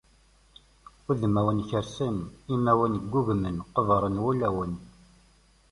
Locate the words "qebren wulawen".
3.73-4.73